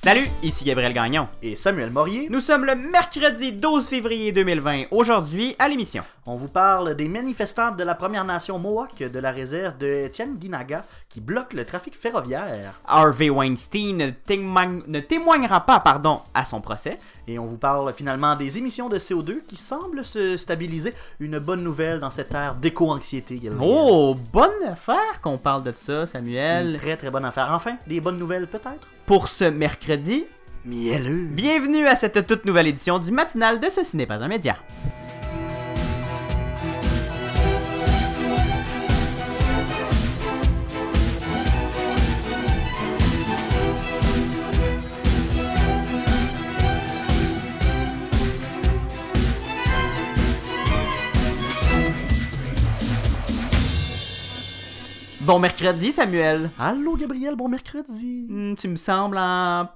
[0.00, 1.26] Salut, ici Gabriel Gagnon.
[1.42, 2.28] Et Samuel Morier.
[2.30, 4.84] Nous sommes le mercredi 12 février 2020.
[4.92, 6.04] Aujourd'hui, à l'émission.
[6.24, 10.84] On vous parle des manifestants de la Première Nation Mohawk de la réserve de Tianguinaga
[11.08, 12.74] qui bloquent le trafic ferroviaire.
[12.86, 16.98] Harvey Weinstein ne, témoigne- ne témoignera pas pardon, à son procès.
[17.26, 20.94] Et on vous parle finalement des émissions de CO2 qui semblent se stabiliser.
[21.18, 23.40] Une bonne nouvelle dans cette ère d'éco-anxiété.
[23.60, 26.76] Oh, bonne affaire qu'on parle de ça, Une Samuel.
[26.78, 27.48] très très bonne affaire.
[27.50, 28.86] Enfin, des bonnes nouvelles peut-être?
[29.08, 30.26] Pour ce mercredi,
[30.66, 31.24] Mielleux.
[31.30, 34.58] bienvenue à cette toute nouvelle édition du matinal de Ceci n'est pas un média.
[55.28, 56.48] Bon mercredi, Samuel.
[56.58, 58.28] Allô Gabriel, bon mercredi.
[58.30, 59.68] Hmm, tu me sembles en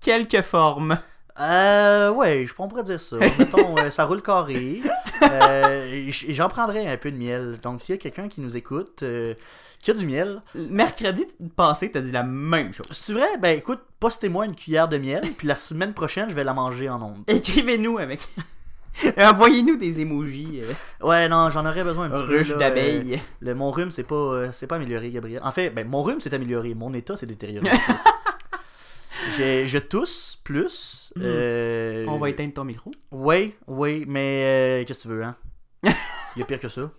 [0.00, 0.98] quelque forme.
[1.38, 3.18] Euh, ouais, je on pourrait dire ça.
[3.38, 4.80] Mettons, euh, ça roule carré.
[5.22, 7.58] Euh, J'en prendrais un peu de miel.
[7.62, 9.34] Donc, s'il y a quelqu'un qui nous écoute, euh,
[9.78, 12.86] qui a du miel, Mercredi passé, t'as dit la même chose.
[12.92, 16.44] c'est vrai, ben écoute, postez-moi une cuillère de miel, puis la semaine prochaine, je vais
[16.44, 17.24] la manger en ondes.
[17.26, 18.26] Écrivez-nous avec.
[19.18, 20.60] Envoyez-nous des emojis.
[20.62, 20.72] euh,
[21.06, 22.36] Ouais, non, j'en aurais besoin un petit peu.
[22.38, 23.14] ruche là, d'abeilles.
[23.14, 25.40] euh, le, mon rhume, c'est pas, euh, c'est pas amélioré, Gabriel.
[25.44, 26.74] En fait, ben, mon rhume s'est amélioré.
[26.74, 27.68] Mon état s'est détérioré.
[29.38, 31.12] Je tousse plus.
[31.18, 32.90] Euh, On va éteindre ton micro.
[33.10, 35.36] Oui, oui, mais euh, qu'est-ce que tu veux, hein?
[36.36, 36.90] Il y a pire que ça.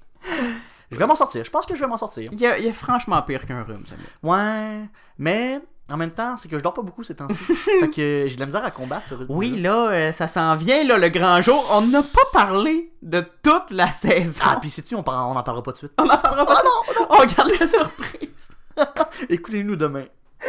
[0.91, 1.43] Je vais m'en sortir.
[1.43, 2.29] Je pense que je vais m'en sortir.
[2.31, 4.05] Il y, a, il y a franchement pire qu'un rhume, Samuel.
[4.23, 4.85] Ouais,
[5.17, 5.59] mais
[5.91, 7.35] en même temps, c'est que je dors pas beaucoup ces temps-ci.
[7.79, 9.31] fait que j'ai de la misère à combattre ce rythme.
[9.33, 11.63] Oui, là, euh, ça s'en vient, là, le grand jour.
[11.71, 14.41] On n'a pas parlé de toute la saison.
[14.43, 15.93] Ah, puis sais-tu, on, par- on en parlera pas tout de suite.
[15.99, 16.55] On en parlera pas.
[16.61, 18.49] tout- On garde la surprise.
[19.29, 20.05] Écoutez-nous demain.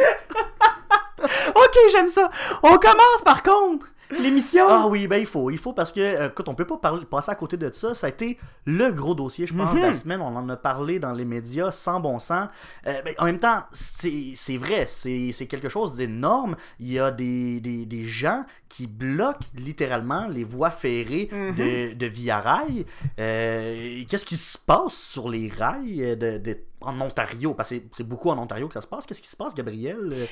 [1.23, 2.29] ok, j'aime ça.
[2.63, 4.65] On commence par contre l'émission?
[4.69, 7.05] Ah oui, ben il faut, il faut parce que, euh, écoute, on peut pas parler,
[7.05, 7.93] passer à côté de ça.
[7.93, 9.93] Ça a été le gros dossier, je pense, de la Mhm.
[9.93, 10.21] semaine.
[10.21, 12.49] On en a parlé dans les médias sans bon sens.
[12.87, 16.55] Euh, ben, en même temps, c'est c'est vrai, c'est c'est quelque chose d'énorme.
[16.79, 22.05] Il y a des, des, des gens qui bloquent littéralement les voies ferrées de, de
[22.05, 22.85] Via Rail.
[23.19, 27.53] Euh, Qu'est-ce qui se passe sur les rails de, de- en Ontario?
[27.53, 29.05] Parce que c'est- beaucoup en Ontario que ça se passe.
[29.05, 29.97] Qu'est-ce qui se passe, Gabriel?
[30.11, 30.25] Euh,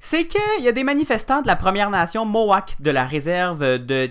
[0.00, 4.06] C'est qu'il y a des manifestants de la Première Nation Mohawk de la réserve de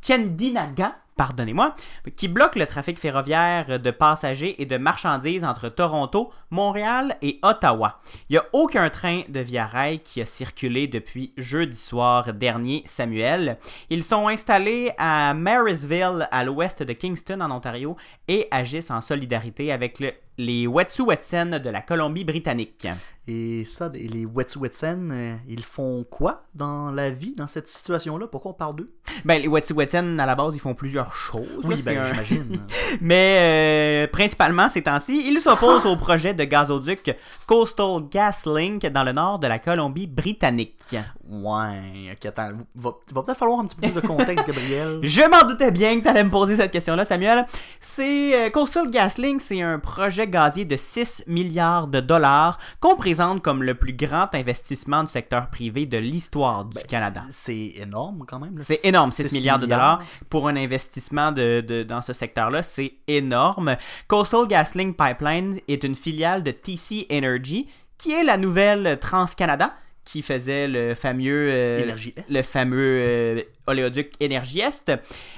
[0.00, 1.74] Tiendinaga, pardonnez-moi,
[2.16, 8.00] qui bloquent le trafic ferroviaire de passagers et de marchandises entre Toronto, Montréal et Ottawa.
[8.30, 12.82] Il n'y a aucun train de Via Rail qui a circulé depuis jeudi soir dernier,
[12.86, 13.58] Samuel.
[13.90, 17.96] Ils sont installés à Marysville, à l'ouest de Kingston, en Ontario,
[18.28, 22.88] et agissent en solidarité avec le- les Wet'suwet'en de la Colombie-Britannique.
[23.26, 28.26] Et ça, les Wet'suwet'en, euh, ils font quoi dans la vie, dans cette situation-là?
[28.26, 28.92] Pourquoi on parle d'eux?
[29.24, 31.48] Ben, les Wet'suwet'en, à la base, ils font plusieurs choses.
[31.64, 32.60] Oui, ben un- j'imagine.
[33.00, 37.14] Mais euh, principalement, ces temps-ci, ils s'opposent au projet de gazoduc
[37.46, 40.76] Coastal Gas Link dans le nord de la Colombie-Britannique.
[40.92, 42.50] ouais, ok, attends.
[42.74, 44.98] Va, va peut-être falloir un petit peu plus de contexte, Gabriel.
[45.02, 47.46] Je m'en doutais bien que tu allais me poser cette question-là, Samuel.
[47.80, 53.42] C'est euh, Coastal GasLink, c'est un projet gazier de 6 milliards de dollars qu'on présente
[53.42, 57.22] comme le plus grand investissement du secteur privé de l'histoire du Canada.
[57.30, 58.58] C'est énorme quand même.
[58.62, 62.62] C'est énorme, 6 6 milliards de dollars pour un investissement de, de- dans ce secteur-là,
[62.62, 63.76] c'est énorme.
[64.08, 67.68] Coastal GasLink Pipeline est une filiale de TC Energy,
[67.98, 69.74] qui est la nouvelle TransCanada,
[70.04, 71.96] qui faisait le fameux, euh,
[72.28, 74.92] le fameux euh, oléoduc Énergie Est,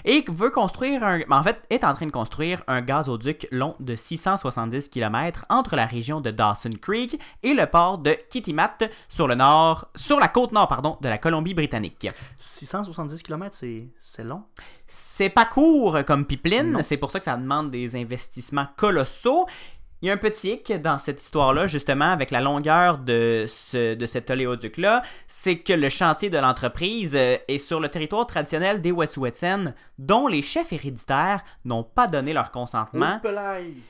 [0.04, 3.94] et veut construire un, en fait, est en train de construire un gazoduc long de
[3.94, 9.36] 670 km entre la région de Dawson Creek et le port de Kitimat sur le
[9.36, 12.08] nord, sur la côte nord, pardon, de la Colombie-Britannique.
[12.38, 14.42] 670 km, c'est c'est long?
[14.88, 19.46] C'est pas court comme pipeline, c'est pour ça que ça demande des investissements colossaux.
[20.02, 23.94] Il y a un petit hic dans cette histoire-là, justement, avec la longueur de, ce,
[23.94, 28.82] de cet oléoduc-là, c'est que le chantier de l'entreprise euh, est sur le territoire traditionnel
[28.82, 33.18] des Wet'suwet'en, dont les chefs héréditaires n'ont pas donné leur consentement.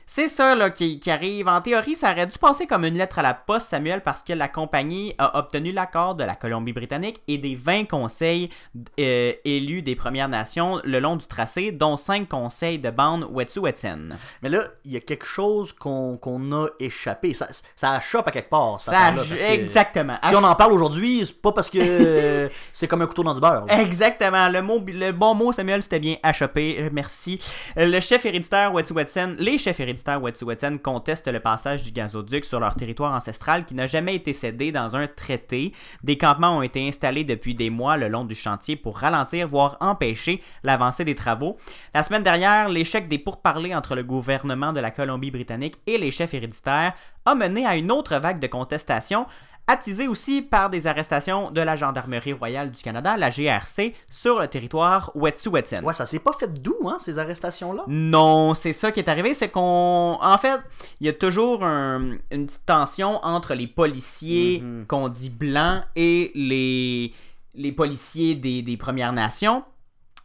[0.05, 1.49] C'est ça là, qui, qui arrive.
[1.49, 4.31] En théorie, ça aurait dû passer comme une lettre à la poste, Samuel, parce que
[4.31, 8.49] la compagnie a obtenu l'accord de la Colombie-Britannique et des 20 conseils
[8.97, 14.15] euh, élus des Premières Nations le long du tracé, dont 5 conseils de bande Wet'suwet'en.
[14.41, 17.33] Mais là, il y a quelque chose qu'on qu'on a échappé.
[17.33, 18.79] Ça, ça achoppe à quelque part.
[18.79, 20.17] Ça, que exactement.
[20.23, 23.41] Si on en parle aujourd'hui, c'est pas parce que c'est comme un couteau dans du
[23.41, 23.65] beurre.
[23.65, 23.81] là.
[23.81, 24.47] Exactement.
[24.49, 26.77] Le, mot, le bon mot, Samuel, c'était bien achoppé.
[26.79, 27.39] Euh, Merci.
[27.77, 32.59] Euh, Le chef héréditaire Wet'suwet'en, les chefs héréditaires Wet'suwet'en contestent le passage du gazoduc sur
[32.59, 35.73] leur territoire ancestral qui n'a jamais été cédé dans un traité.
[36.03, 39.77] Des campements ont été installés depuis des mois le long du chantier pour ralentir, voire
[39.79, 41.57] empêcher l'avancée des travaux.
[41.93, 46.33] La semaine dernière, l'échec des pourparlers entre le gouvernement de la Colombie-Britannique et les chefs
[46.33, 46.93] héréditaires
[47.25, 49.25] a mené à une autre vague de contestation
[49.69, 54.47] attisée aussi par des arrestations de la Gendarmerie royale du Canada, la GRC, sur le
[54.47, 55.83] territoire Wet'suwet'en.
[55.83, 57.83] Ouais, ça s'est pas fait doux, hein, ces arrestations-là?
[57.87, 60.17] Non, c'est ça qui est arrivé, c'est qu'on...
[60.21, 60.61] En fait,
[61.01, 64.85] il y a toujours un- une petite tension entre les policiers Mhm.
[64.87, 67.11] qu'on dit blancs et les,
[67.53, 69.65] les policiers des, des Premières Nations.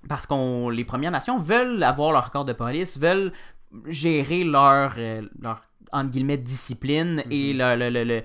[0.08, 3.32] Parce que les Premières Nations veulent avoir leur corps de police, veulent
[3.86, 8.22] gérer leur, euh, leur entre guillemets, discipline et le, le- le- le-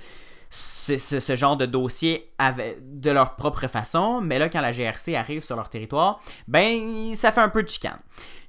[0.57, 4.21] ce, genre de dossier avec, de leur propre façon.
[4.21, 7.67] Mais là, quand la GRC arrive sur leur territoire, ben, ça fait un peu de
[7.67, 7.99] chicane.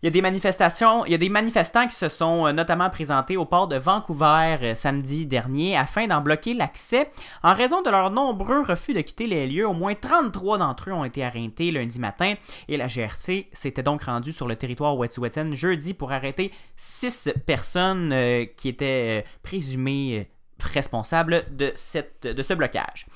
[0.01, 2.89] Il y a des manifestations, il y a des manifestants qui se sont euh, notamment
[2.89, 7.11] présentés au port de Vancouver euh, samedi dernier afin d'en bloquer l'accès.
[7.43, 10.93] En raison de leurs nombreux refus de quitter les lieux, au moins 33 d'entre eux
[10.93, 12.35] ont été arrêtés lundi matin
[12.69, 18.13] et la GRC s'était donc rendue sur le territoire Wet'suwet'en jeudi pour arrêter 6 personnes
[18.13, 20.29] euh, qui étaient présumées
[20.61, 23.07] euh, responsables de, cette, de ce blocage.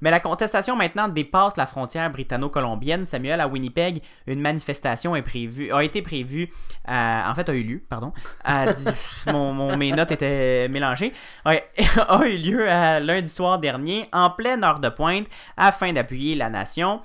[0.00, 3.04] Mais la contestation maintenant dépasse la frontière britanno-colombienne.
[3.04, 6.48] Samuel, à Winnipeg, une manifestation est prévue, a été prévue,
[6.84, 8.12] à- en fait a eu lieu, pardon.
[8.44, 11.12] du- mon, mes notes étaient mélangées.
[11.44, 11.54] A
[12.26, 15.26] eu lieu à lundi soir dernier, en pleine heure de pointe,
[15.56, 17.00] afin d'appuyer la nation.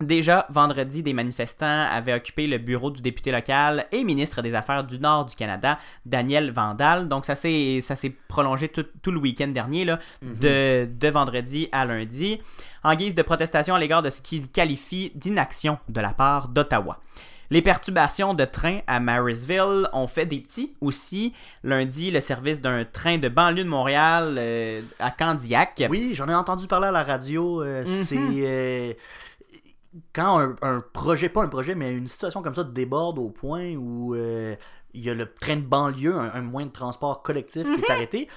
[0.00, 4.84] Déjà, vendredi, des manifestants avaient occupé le bureau du député local et ministre des Affaires
[4.84, 7.08] du Nord du Canada, Daniel Vandal.
[7.08, 7.80] Donc, ça s'est
[8.28, 12.40] prolongé tout, tout le week-end dernier, là, de, de vendredi à lundi,
[12.84, 17.00] en guise de protestation à l'égard de ce qu'ils qualifient d'inaction de la part d'Ottawa.
[17.50, 21.32] Les perturbations de train à Marysville ont fait des petits aussi.
[21.64, 25.82] Lundi, le service d'un train de banlieue de Montréal euh, à Candiac.
[25.88, 27.62] Oui, j'en ai entendu parler à la radio.
[27.62, 28.04] euh, Mhm.
[28.04, 28.16] C'est.
[28.18, 28.92] euh,
[30.12, 33.74] quand un, un projet, pas un projet, mais une situation comme ça déborde au point
[33.74, 34.54] où euh,
[34.94, 37.84] il y a le train de banlieue, un, un moyen de transport collectif qui Mhm.
[37.88, 38.28] est arrêté.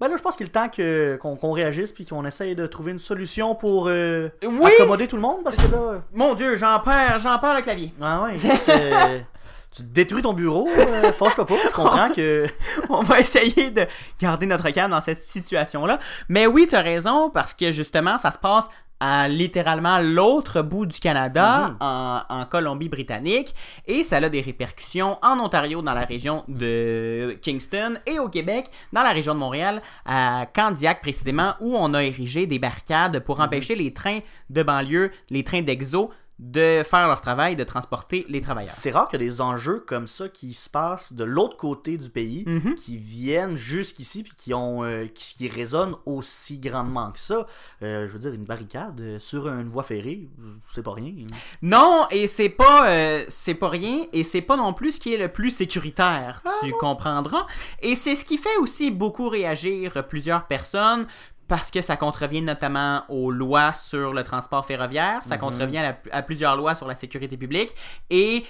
[0.00, 2.92] Ben là, je pense qu'il est le temps qu'on réagisse puis qu'on essaye de trouver
[2.92, 4.72] une solution pour euh, Oui!
[4.78, 6.02] accommoder tout le monde parce que là.
[6.14, 7.92] Mon Dieu, j'en perds, j'en perds le clavier.
[8.00, 8.34] Ah ouais,
[8.70, 9.18] euh,
[9.70, 11.28] tu détruis ton bureau, euh, pas.
[11.28, 12.46] Je comprends que.
[12.88, 13.84] on va essayer de
[14.18, 15.98] garder notre calme dans cette situation-là.
[16.30, 18.68] Mais oui, tu as raison, parce que justement, ça se passe
[19.00, 21.76] à littéralement l'autre bout du Canada, Mhm.
[21.80, 23.54] en, en Colombie-Britannique,
[23.86, 28.66] et ça a des répercussions en Ontario, dans la région de Kingston, et au Québec,
[28.92, 33.40] dans la région de Montréal, à Candiac précisément, où on a érigé des barricades pour
[33.40, 34.20] empêcher les trains
[34.50, 38.70] de banlieue, les trains d'exo, de faire leur travail, de transporter les travailleurs.
[38.74, 42.44] C'est rare a des enjeux comme ça qui se passent de l'autre côté du pays,
[42.46, 42.76] Mhm.
[42.76, 47.46] qui viennent jusqu'ici puis qui ont euh, qui, qui résonnent aussi grandement que ça.
[47.82, 50.28] Euh, je veux dire, une barricade sur une voie ferrée,
[50.74, 51.12] c'est pas rien.
[51.60, 55.12] Non, et c'est pas euh, c'est pas rien et c'est pas non plus ce qui
[55.12, 57.46] est le plus sécuritaire, tu comprendras.
[57.82, 61.06] Et c'est ce qui fait aussi beaucoup réagir plusieurs personnes
[61.50, 65.40] parce que ça contrevient notamment aux lois sur le transport ferroviaire, ça Mhm.
[65.40, 67.74] contrevient à, la- à plusieurs lois sur la sécurité publique
[68.08, 68.44] et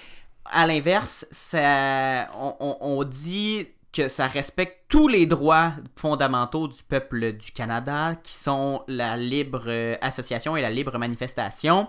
[0.44, 6.82] à l'inverse, ça on, on- on dit que ça respecte tous les droits fondamentaux du
[6.82, 11.88] peuple du Canada, qui sont la libre euh, association et la libre manifestation.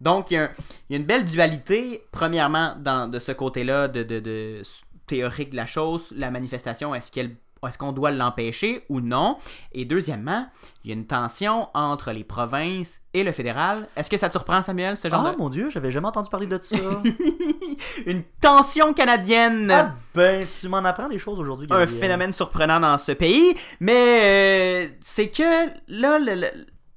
[0.00, 0.48] Donc, il y, a un-
[0.88, 4.62] il y a une belle dualité, premièrement, dans, de ce côté-là de, de- de
[5.06, 7.34] théorique de la chose, la manifestation, est-ce qu'elle
[7.66, 9.38] est-ce qu'on doit l'empêcher ou non?
[9.72, 10.46] Et deuxièmement,
[10.84, 13.88] il y a une tension entre les provinces et le fédéral.
[13.96, 15.36] Est-ce que ça te surprend, Samuel, ce genre Ah de...
[15.38, 16.76] mon dieu, j'avais jamais entendu parler de ça.
[18.06, 19.70] une tension canadienne!
[19.70, 21.66] ah ben, tu m'en apprends des choses aujourd'hui.
[21.70, 26.18] un phénomène surprenant dans ce pays, mais euh, c'est que là,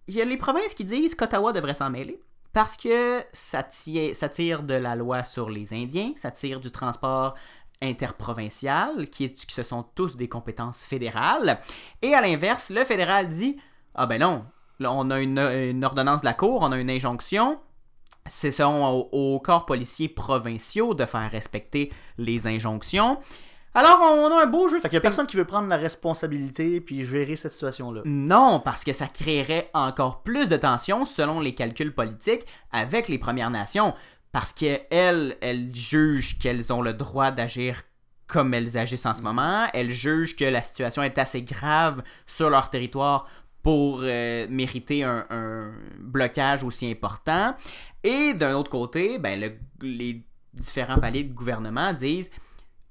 [0.07, 2.19] il y a les provinces qui disent qu'Ottawa devrait s'en mêler
[2.53, 6.69] parce que ça, tie- ça tire de la loi sur les Indiens, ça tire du
[6.69, 7.35] transport
[7.81, 11.59] interprovincial, qui, est, qui ce sont tous des compétences fédérales,
[12.01, 13.57] et à l'inverse, le fédéral dit
[13.95, 14.45] ah ben non,
[14.79, 17.59] là on a une, une ordonnance de la Cour, on a une injonction,
[18.27, 23.19] c'est selon aux, aux corps policiers provinciaux de faire respecter les injonctions.
[23.73, 25.77] Alors, on a un beau jeu Fait qu'il y a personne qui veut prendre la
[25.77, 28.01] responsabilité puis gérer cette situation-là.
[28.03, 33.17] Non, parce que ça créerait encore plus de tensions selon les calculs politiques avec les
[33.17, 33.93] Premières Nations.
[34.31, 37.81] Parce qu'elles, elles jugent qu'elles ont le droit d'agir
[38.27, 39.67] comme elles agissent en ce moment.
[39.73, 43.27] Elles jugent que la situation est assez grave sur leur territoire
[43.61, 47.55] pour euh, mériter un, un blocage aussi important.
[48.03, 50.23] Et d'un autre côté, ben, le- les
[50.53, 52.31] différents paliers de gouvernement disent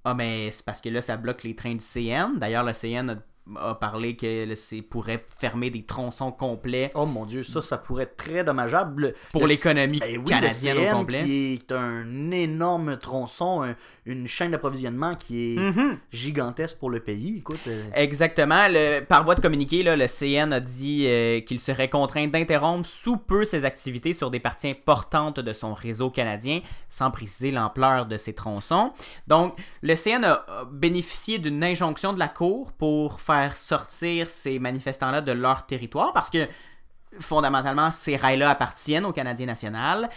[0.05, 2.39] Ah, mais c'est parce que là, ça bloque les trains du CN.
[2.39, 3.17] D'ailleurs, le CN a,
[3.61, 7.78] a parlé que le C pourrait fermer des tronçons complets Oh mon dieu, ça, ça
[7.78, 9.14] pourrait être très dommageable.
[9.33, 11.25] Pour l'économie Ben oui, canadienne le au CN complet.
[11.25, 13.76] qui est un énorme tronçon, un-
[14.07, 15.99] une chaîne d'approvisionnement qui est Mhm.
[16.11, 17.38] gigantesque pour le pays.
[17.38, 18.66] Écoute, euh, Exactement.
[18.69, 22.87] Le- par voie de communiqué, là, le CN a dit euh, qu'il serait contraint d'interrompre
[22.88, 28.07] sous peu ses activités sur des parties importantes de son réseau canadien, sans préciser l'ampleur
[28.07, 28.92] de ces tronçons.
[29.26, 35.21] Donc, le CN a bénéficié d'une injonction de la Cour pour faire sortir ces manifestants-là
[35.21, 36.47] de leur territoire, parce que
[37.19, 40.09] fondamentalement, ces rails-là appartiennent au Canadien national.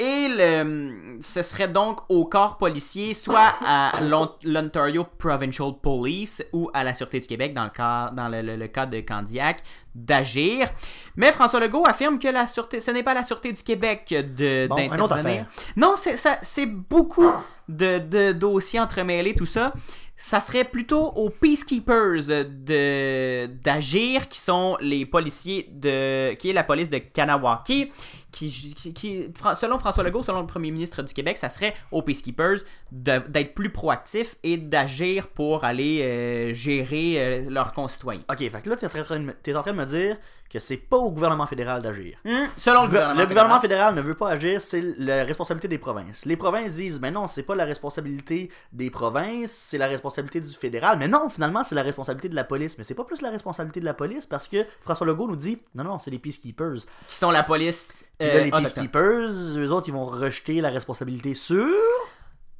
[0.00, 6.70] Et le, ce serait donc au corps policier, soit à l'On- l'Ontario Provincial Police ou
[6.72, 9.60] à la Sûreté du Québec, dans le cas, dans le- le cas de Candiac,
[9.94, 10.68] d'agir.
[11.16, 14.66] Mais François Legault affirme que la sûreté, ce n'est pas la Sûreté du Québec de,
[14.68, 15.46] Bon, d'intervenir.
[15.76, 17.30] Non, c'est, ça, c'est beaucoup
[17.68, 19.72] de, de dossiers entremêlés, tout ça.
[20.20, 26.34] Ça serait plutôt aux peacekeepers de, d'agir, qui sont les policiers de.
[26.34, 27.92] qui est la police de Kanawaki.
[28.30, 31.72] Qui, qui, qui- Fran- selon François Legault, selon le premier ministre du Québec, ça serait
[31.90, 32.58] aux peacekeepers
[32.92, 38.20] de- d'être plus proactifs et d'agir pour aller euh, gérer euh, leurs concitoyens.
[38.30, 40.16] ok, fait que là, t'es en, train de me- me dire
[40.50, 42.16] que c'est pas au gouvernement fédéral d'agir.
[42.24, 43.26] Hmm, selon le Le gouvernement.
[43.26, 43.94] gouvernement fédéral.
[43.94, 46.24] ne veut pas agir, c'est la responsabilité des provinces.
[46.24, 50.48] Les provinces disent, mais non, c'est pas la responsabilité des provinces, c'est la responsabilité du
[50.54, 50.96] fédéral.
[50.98, 52.78] Mais non, finalement, c'est la responsabilité de la police.
[52.78, 55.60] Mais c'est pas plus la responsabilité de la police parce que François Legault nous dit,
[55.74, 56.86] non, non, c'est les peacekeepers.
[57.06, 58.06] Qui sont la police.
[58.18, 58.62] Puis euh, là, les autochtone.
[58.88, 61.66] peacekeepers, eux autres, ils vont rejeter la responsabilité sur.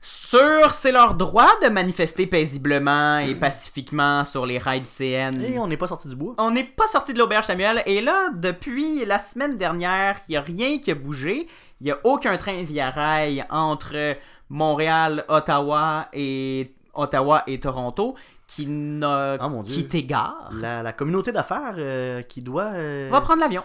[0.00, 5.40] Sur, c'est leur droit de manifester paisiblement et pacifiquement sur les rails du CN.
[5.42, 6.34] Et on n'est pas sorti du bois.
[6.38, 7.82] On n'est pas sorti de l'auberge, Samuel.
[7.86, 11.46] Et là, depuis la semaine dernière, il n'y a rien qui a bougé.
[11.80, 14.16] Il n'y a aucun train via rail entre
[14.50, 18.14] Montréal, Ottawa et Ottawa et Toronto
[18.46, 19.74] qui n'a Ah, mon Dieu.
[19.74, 20.48] quitté gare.
[20.54, 22.70] La, la communauté d'affaires euh, qui doit.
[22.72, 23.62] euh, Va prendre l'avion.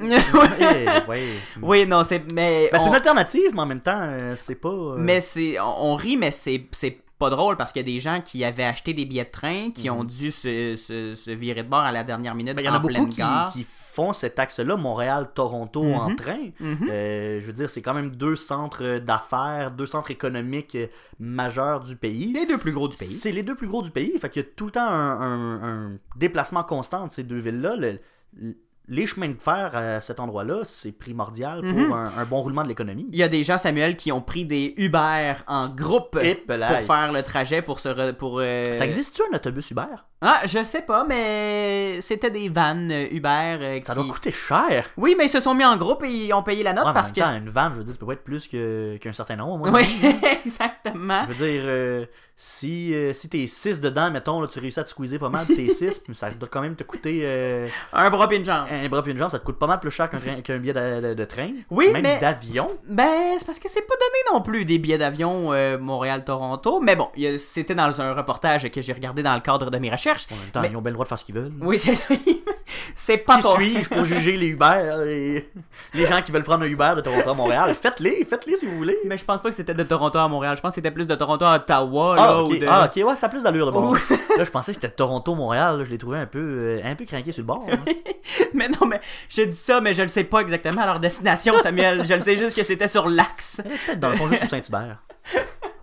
[0.00, 1.32] Ouais.
[1.62, 2.22] oui, non, c'est.
[2.32, 4.68] Mais, Ben, c'est une alternative, mais en même temps, euh, c'est pas.
[4.68, 5.58] euh, mais c'est.
[5.60, 6.66] On, on rit, mais c'est.
[6.72, 9.30] c'est pas drôle parce qu'il y a des gens qui avaient acheté des billets de
[9.30, 12.62] train qui ont dû se, se- se virer de bord à la dernière minute ben,
[12.62, 13.20] il y en a beaucoup qui,
[13.52, 16.14] qui font cet axe-là, Montréal-Toronto en Mhm.
[16.16, 16.38] train.
[16.60, 16.86] Mhm.
[16.88, 20.86] Euh, je veux dire, c'est quand même deux centres d'affaires, deux centres économiques euh,
[21.18, 22.32] majeurs du pays.
[22.32, 23.08] Les deux plus gros du pays.
[23.12, 24.16] C'est les deux plus gros du pays.
[24.20, 27.40] Fait qu'il y a tout le temps un, un- un déplacement constant de ces deux
[27.40, 27.74] villes-là.
[27.74, 27.98] Le-
[28.36, 28.56] le-
[28.88, 31.92] les chemins de fer à cet endroit-là, c'est primordial pour Mhm.
[31.92, 33.06] un, un bon roulement de l'économie.
[33.10, 36.56] Il y a des gens, Samuel, qui ont pris des Uber en groupe Et pour
[36.56, 39.82] faire le trajet pour se re- pour euh, Ça existe-tu un autobus Uber?
[40.20, 43.28] Ah, je sais pas, mais c'était des vannes euh, Uber
[43.60, 44.90] euh, Ça qui- doit coûter cher.
[44.96, 46.90] Oui, mais ils se sont mis en groupe et ils ont payé la note Ouais,
[46.92, 48.24] mais en parce même que temps, une vanne, je veux dire, ça peut pas être
[48.24, 49.70] plus que- qu'un certain nombre.
[49.70, 49.78] moi.
[49.80, 49.86] Oui,
[50.44, 51.22] exactement.
[51.28, 52.06] Je veux dire, euh,
[52.40, 55.44] si, euh, si t'es 6 dedans, mettons, là, tu réussis à te squeezer pas mal,
[55.48, 58.66] t'es 6, ça doit quand même te coûter euh, Un bras puis une jambe.
[58.70, 60.58] un bras puis une jambe, ça te coûte pas mal plus cher qu'un train- qu'un
[60.58, 61.50] billet de, de- de train.
[61.68, 62.68] Oui, même mais- d'avion.
[62.88, 66.80] Ben, c'est parce que c'est pas donné non plus des billets d'avion euh, Montréal-Toronto.
[66.80, 69.90] Mais bon, a- c'était dans un reportage que j'ai regardé dans le cadre de mes
[69.90, 70.28] recherches.
[70.30, 71.52] En même temps, Mais- ils ont bien le droit de faire ce qu'ils veulent.
[71.60, 71.92] Oui, c'est
[72.94, 75.48] c'est pas Qui suis-je pour juger les Uber et
[75.94, 77.74] les gens qui veulent prendre un Uber de Toronto à Montréal?
[77.74, 78.96] Faites-les, faites-les si vous voulez.
[79.06, 80.56] Mais je pense pas que c'était de Toronto à Montréal.
[80.56, 82.16] Je pense que c'était plus de Toronto à Ottawa.
[82.18, 82.66] Ah, là, ok, ou de...
[82.68, 83.90] ah, ok, ouais, ça a plus d'allure de bord.
[83.92, 83.98] Oui.
[84.36, 87.32] Là, je pensais que c'était Toronto-Montréal, je l'ai trouvé un peu, euh, un peu craqué
[87.32, 87.66] sur le bord.
[87.70, 87.78] hein.
[88.54, 91.54] Mais non, mais je dis ça, mais je le sais pas exactement à leur destination,
[91.62, 92.04] Samuel.
[92.06, 93.56] je le sais juste que c'était sur l'axe.
[93.86, 94.98] Peut-être dans le fond, juste sous Saint-Hubert.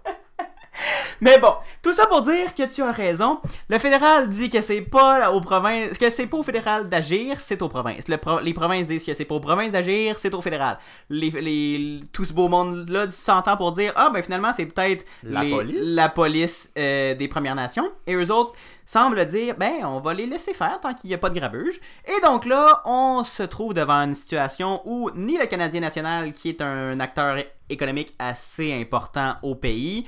[1.22, 3.40] Mais bon, tout ça pour dire que tu as raison.
[3.70, 7.62] Le fédéral dit que c'est pas aux provinces, que c'est pas au fédéral d'agir, c'est
[7.62, 8.08] aux provinces.
[8.08, 10.78] Le pro- les provinces disent que c'est pas aux provinces d'agir, c'est au fédéral.
[11.10, 15.44] Les, les- tout ce beau monde-là s'entend pour dire ah ben finalement c'est peut-être La
[15.44, 15.80] les- police.
[15.96, 17.90] la police euh, des Premières Nations.
[18.08, 18.54] Et eux autres
[18.86, 21.80] semblent dire ben on va les laisser faire tant qu'il n'y a pas de grabuge.
[22.08, 26.50] Et donc là on se trouve devant une situation où ni le Canadien national qui
[26.50, 27.38] est un acteur
[27.70, 30.06] économique assez important au pays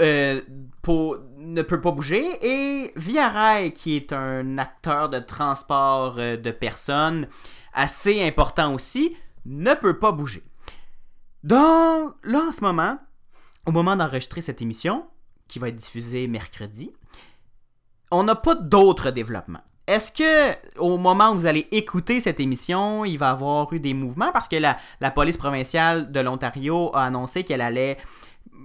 [0.00, 0.40] euh,
[1.38, 7.28] ne peut pas bouger et Via qui est un acteur de transport euh, de personnes
[7.72, 10.42] assez important aussi ne peut pas bouger.
[11.44, 12.98] Donc là en ce moment,
[13.66, 15.06] au moment d'enregistrer cette émission
[15.46, 16.92] qui va être diffusée mercredi,
[18.10, 19.62] on n'a pas d'autres développements.
[19.86, 23.80] Est-ce que au moment où vous allez écouter cette émission, il va y avoir eu
[23.80, 24.32] des mouvements?
[24.32, 27.96] Parce que la police provinciale de l'Ontario a annoncé qu'elle allait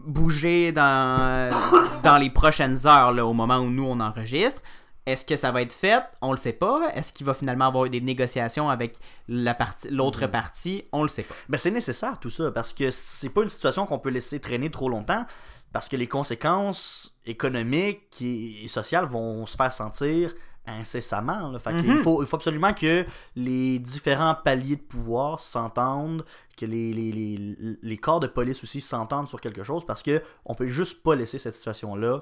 [0.06, 1.50] bouger dans,
[2.04, 4.62] dans les prochaines heures, là, au moment où nous on enregistre.
[5.06, 6.02] Est-ce que ça va être fait?
[6.22, 6.92] On le sait pas.
[6.94, 10.86] Est-ce qu'il va finalement avoir des négociations avec la partie, l'autre partie?
[10.94, 11.36] On le sait pas.
[11.50, 14.72] Ben, c'est nécessaire tout ça parce que c'est pas une situation qu'on peut laisser traîner
[14.72, 15.26] trop longtemps
[15.74, 20.34] parce que les conséquences économiques et, et sociales vont se faire sentir
[20.68, 21.50] incessamment.
[21.52, 21.60] là.
[21.60, 21.98] Fait Mhm.
[22.04, 23.06] faut, il faut absolument que
[23.36, 26.26] les différents paliers de pouvoir s'entendent,
[26.58, 30.22] que les, les, les, les corps de police aussi s'entendent sur quelque chose parce que
[30.46, 32.22] on peut juste pas laisser cette situation-là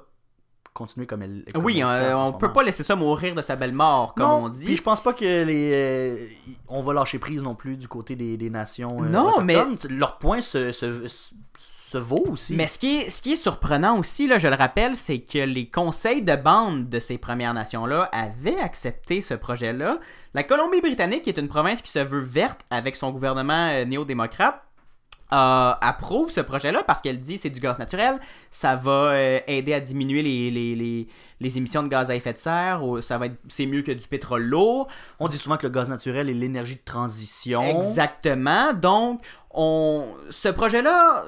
[0.74, 3.56] continuer comme elle, comme Oui, elle on, fait peut pas laisser ça mourir de sa
[3.56, 4.66] belle mort, comme Non, on dit.
[4.66, 6.28] Puis je pense pas que les euh,
[6.68, 9.58] on va lâcher prise non plus du côté des, des nations euh, Non, mais-
[9.90, 12.56] leur point se, se, se vaut aussi.
[12.56, 15.40] Mais ce qui, est, ce qui est surprenant aussi, là, je le rappelle, c'est que
[15.40, 20.00] les conseils de bande de ces Premières Nations-là avaient accepté ce projet-là.
[20.34, 24.64] La Colombie-Britannique, qui est une province qui se veut verte avec son gouvernement euh, néo-démocrate,
[25.34, 28.20] euh, approuve ce projet-là parce qu'elle dit c'est du gaz naturel,
[28.52, 31.08] ça va euh, aider à diminuer les, les, les,
[31.40, 34.08] les émissions de gaz à effet de serre, ou ça va c'est mieux que du
[34.08, 34.88] pétrole lourd.
[35.20, 37.62] On dit souvent que le gaz naturel est l'énergie de transition.
[37.64, 38.74] Exactement.
[38.74, 39.22] Donc,
[39.54, 41.26] on, ce projet-là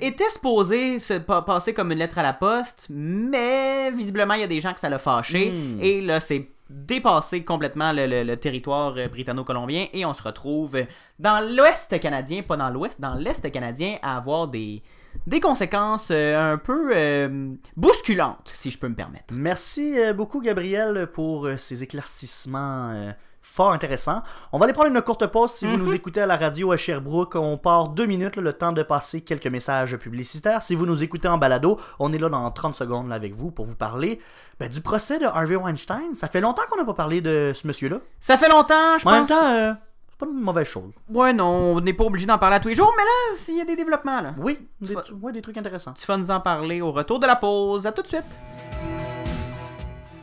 [0.00, 4.44] était supposé se pa- passer comme une lettre à la poste, mais visiblement, il y
[4.44, 5.50] a des gens que ça l'a fâché.
[5.50, 5.78] Hmm.
[5.80, 10.78] Et là, c'est dépassé complètement le, territoire euh, britanno-colombien et on se retrouve
[11.18, 14.82] dans l'ouest canadien, pas dans l'ouest, dans l'est canadien, à avoir des,
[15.26, 19.32] des conséquences euh, un peu euh, bousculantes, si je peux me permettre.
[19.32, 23.12] Merci beaucoup, Gabriel, pour ces éclaircissements
[23.52, 24.22] fort intéressants.
[24.50, 25.84] On va aller prendre une courte pause si vous Mhm.
[25.84, 27.34] nous écoutez à la radio à Sherbrooke.
[27.36, 30.62] On part deux minutes, là, le temps de passer quelques messages publicitaires.
[30.62, 33.50] Si vous nous écoutez en balado, on est là dans 30 secondes là, avec vous
[33.50, 34.20] pour vous parler
[34.58, 36.14] ben, du procès de Harvey Weinstein.
[36.14, 37.98] Ça fait longtemps qu'on n'a pas parlé de ce monsieur-là.
[38.20, 39.30] Ça fait longtemps, je En même pense.
[39.38, 39.72] temps, euh,
[40.08, 40.94] c'est pas une mauvaise chose.
[41.10, 43.58] Ouais, non, on n'est pas obligé d'en parler à tous les jours, mais là, il
[43.58, 44.34] y a des développements, là.
[44.38, 45.92] Oui, des, ouais, des trucs intéressants.
[45.92, 47.86] Tu vas nous en parler au retour de la pause.
[47.86, 48.24] À tout de suite.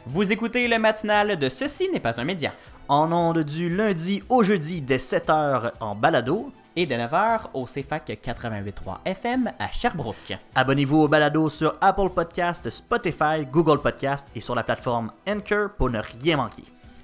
[0.05, 2.51] Vous écoutez le matinal de Ceci n'est pas un média.
[2.89, 6.51] En ondes du lundi au jeudi dès 7h en balado.
[6.75, 10.37] Et de 9h au CFAC 88.3 FM à Sherbrooke.
[10.55, 15.91] Abonnez-vous au balado sur Apple Podcast, Spotify, Google Podcast et sur la plateforme Anchor pour
[15.91, 16.63] ne rien manquer.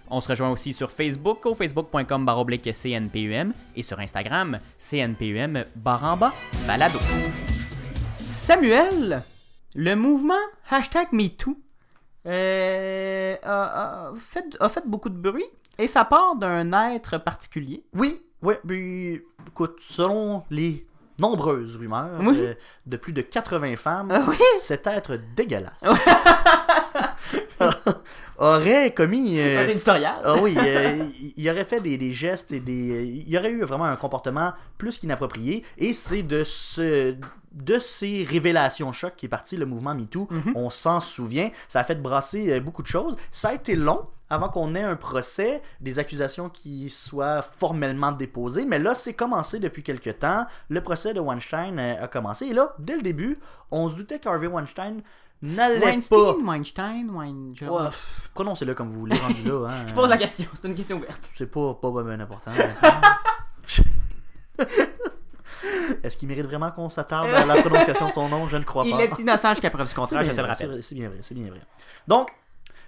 [0.10, 6.34] On se rejoint aussi sur Facebook au facebook.com CNPUM et sur Instagram CNPUM baramba
[6.65, 6.98] balado.
[8.34, 9.21] Samuel,
[9.76, 10.34] le mouvement
[10.67, 11.56] hashtag MeToo
[12.26, 15.45] euh, a, a fait, a fait beaucoup de bruit
[15.77, 17.83] et ça part d'un être particulier.
[17.93, 20.85] Oui, oui, puis écoute, selon les
[21.19, 22.38] nombreuses rumeurs Oui.
[22.39, 22.53] euh,
[22.85, 24.38] de plus de 80 femmes, Ah oui?
[24.59, 25.81] cet être dégueulasse
[28.38, 29.39] aurait commis...
[29.39, 30.15] euh, Un éditorial.
[30.24, 31.06] Ah oui, euh,
[31.38, 33.06] il- aurait fait des, des gestes et des.
[33.06, 35.63] Il y aurait eu vraiment un comportement plus qu'inapproprié.
[35.78, 37.15] Et c'est de ce.
[37.54, 40.52] De ces révélations choc qui est parti le mouvement MeToo, Mhm.
[40.56, 43.15] on s'en souvient, ça a fait brasser euh, beaucoup de choses.
[43.32, 48.65] Ça a été long avant qu'on ait un procès, des accusations qui soient formellement déposées,
[48.65, 50.45] mais là, c'est commencé depuis quelques temps.
[50.67, 53.39] Le procès de Weinstein euh, a commencé, et là, dès le début,
[53.71, 55.02] on se doutait qu'Harvey Weinstein
[55.41, 55.86] n'allait pas.
[55.86, 57.69] Weinstein, Weinstein.
[57.69, 57.89] Ouais,
[58.34, 59.69] prononcez-le comme vous voulez, rendu là.
[59.69, 59.86] Hein.
[59.88, 61.30] Je pose la question, c'est une question ouverte.
[61.38, 62.52] C'est pas, pas bien important.
[66.04, 68.48] Est-ce qu'il mérite vraiment qu'on s'attarde à la prononciation de son nom?
[68.48, 69.04] Je ne crois Il pas.
[69.04, 70.84] est innocent jusqu'à preuve du contraire, je te le rappelle.
[70.84, 71.62] C'est bien vrai, c'est bien vrai.
[72.08, 72.30] Donc,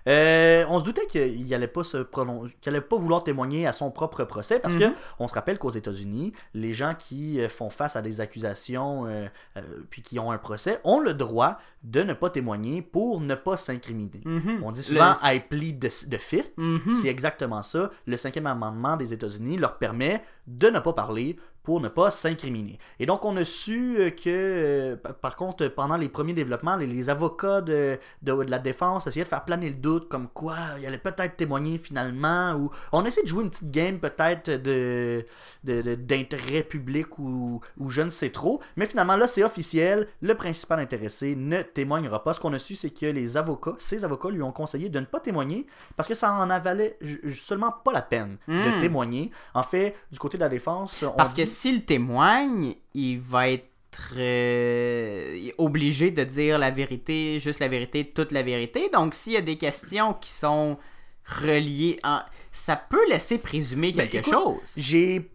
[0.07, 3.71] euh, on se doutait qu'il allait pas se prononcer, qu'il allait pas vouloir témoigner à
[3.71, 4.79] son propre procès parce Mhm.
[4.79, 4.85] que
[5.19, 9.27] on se rappelle qu'aux États-Unis, les gens qui euh, font face à des accusations euh,
[9.57, 13.35] euh, puis qui ont un procès ont le droit de ne pas témoigner pour ne
[13.35, 14.21] pas s'incriminer.
[14.25, 14.61] Mhm.
[14.63, 16.53] On dit souvent Le- I plead de, de fifth.
[16.57, 16.81] Mhm.
[17.01, 17.89] C'est exactement ça.
[18.05, 21.35] Le cinquième amendement des États-Unis leur permet de ne pas parler
[21.67, 22.79] pour ne pas s'incriminer.
[22.97, 26.77] Et donc, on a su euh, que, euh, pa- par contre, pendant les premiers développements,
[26.77, 30.29] les, les avocats de, de, de la défense essayaient de faire planer le doute, comme
[30.29, 34.49] quoi il allait peut-être témoigner finalement, ou on essaie de jouer une petite game peut-être
[34.49, 35.25] de,
[35.95, 38.61] d'intérêt public ou, ou je ne sais trop.
[38.77, 40.07] Mais finalement, là, c'est officiel.
[40.21, 42.33] Le principal intéressé ne témoignera pas.
[42.33, 45.05] Ce qu'on a su, c'est que les avocats, ces avocats lui ont conseillé de ne
[45.05, 46.97] pas témoigner parce que ça en avalait
[47.33, 48.63] seulement pas la peine Hmm.
[48.63, 49.31] de témoigner.
[49.53, 53.49] En fait, du côté de la défense, on Parce dit- que s'il témoigne, il va
[53.49, 58.89] être euh, obligé de dire la vérité, juste la vérité, toute la vérité.
[58.93, 60.77] Donc s'il y a des questions qui sont
[61.25, 62.19] reliées, en...
[62.51, 64.73] ça peut laisser présumer Ben, quelque écoute, chose.
[64.77, 65.31] J'ai.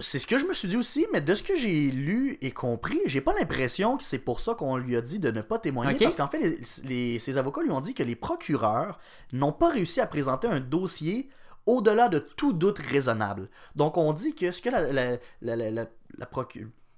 [0.00, 2.52] C'est ce que je me suis dit aussi, mais de ce que j'ai lu et
[2.52, 5.58] compris, j'ai pas l'impression que c'est pour ça qu'on lui a dit de ne pas
[5.58, 5.98] témoigner.
[5.98, 9.00] Parce qu'en fait, les, les- ces avocats lui ont dit que les procureurs
[9.32, 11.28] n'ont pas réussi à présenter un dossier
[11.68, 13.48] au-delà de tout doute raisonnable.
[13.76, 15.04] Donc on dit que ce que la, la,
[15.42, 15.86] la, la, la-
[16.18, 16.28] la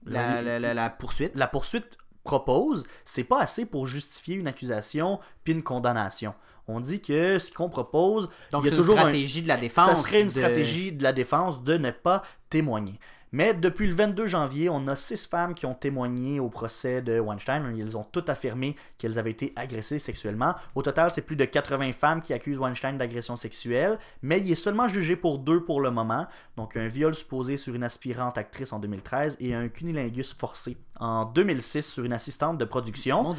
[0.06, 1.36] La, la- la- la poursuite.
[1.36, 6.34] la poursuite propose, c'est pas assez pour justifier une accusation puis une condamnation.
[6.68, 9.42] On dit que ce qu'on propose, Donc, il y c'est a une toujours un- stratégie
[9.42, 9.88] de la défense.
[9.88, 13.00] ça serait une de- stratégie de la défense de ne pas témoigner.
[13.32, 17.20] Mais depuis le 22 janvier, on a six femmes qui ont témoigné au procès de
[17.20, 17.76] Weinstein.
[17.78, 20.54] Elles ont toutes affirmé qu'elles avaient été agressées sexuellement.
[20.74, 24.56] Au total, c'est plus de 80 femmes qui accusent Weinstein d'agression sexuelle, mais il est
[24.56, 26.26] seulement jugé pour deux pour le moment.
[26.56, 31.24] Donc un viol supposé sur une aspirante actrice en 2013 et un cunilingus forcé en
[31.24, 33.36] 2006 sur une assistante de production.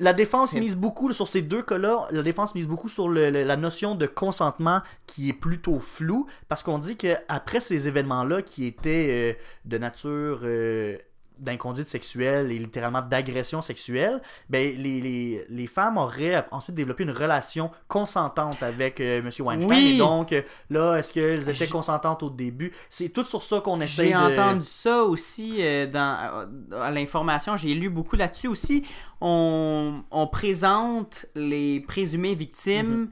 [0.00, 2.06] La défense mise beaucoup sur ces deux cas-là.
[2.10, 6.26] La défense mise beaucoup sur le- le- la notion de consentement qui est plutôt floue
[6.48, 10.98] parce qu'on dit que après ces événements-là qui étaient euh, de nature euh,
[11.42, 17.10] d'inconduite sexuelle et littéralement d'agression sexuelle, ben les, les, les femmes auraient ensuite développé une
[17.10, 19.30] relation consentante avec euh, M.
[19.40, 19.68] Weinstein.
[19.68, 19.94] Oui.
[19.94, 20.34] Et donc
[20.70, 22.72] là, est-ce qu'elles étaient J'ai- consentantes au début?
[22.88, 24.16] C'est tout sur ça qu'on essaie J'ai de.
[24.18, 27.56] entendu ça aussi euh, dans euh, l'information.
[27.56, 28.84] J'ai lu beaucoup là-dessus aussi.
[29.20, 33.08] On, on présente les présumées victimes Mm-hmm.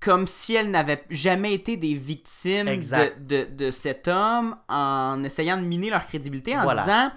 [0.00, 5.62] comme si elles n'avaient jamais été des victimes de, de cet homme en essayant de
[5.62, 6.82] miner leur crédibilité en Voilà.
[6.82, 7.10] disant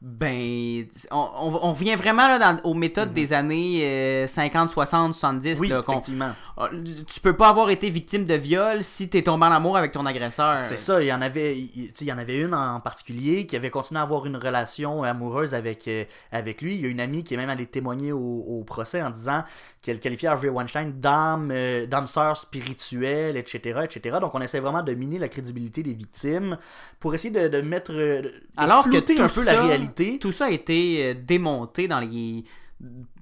[0.00, 5.14] ben on, on, on revient vraiment là, dans- aux méthodes des années euh, 50, 60,
[5.14, 5.60] 70 Mm-hmm.
[5.60, 6.30] Oui, là, effectivement.
[6.56, 6.68] Ah,
[7.06, 10.06] tu peux pas avoir été victime de viol si t'es tombé en amour avec ton
[10.06, 10.56] agresseur.
[10.58, 12.80] C'est ça, il y en avait il, tu sais, il y en avait une en
[12.80, 16.74] particulier qui avait continué à avoir une relation amoureuse avec, euh, avec lui.
[16.76, 19.42] Il y a une amie qui est même allée témoigner au, au procès en disant
[19.80, 24.16] qu'elle qualifiait Harvey Weinstein d'âme, euh, d'âme sœur spirituelle, etc., etc.
[24.20, 26.58] Donc on essaie vraiment de miner la crédibilité des victimes
[27.00, 30.18] pour essayer de, de mettre, euh, de Alors que tout un peu ça- la réalité.
[30.18, 32.44] Tout ça a été euh, démonté dans les.